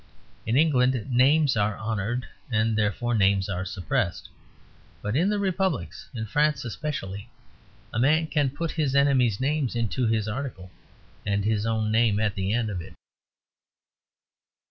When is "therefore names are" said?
2.75-3.63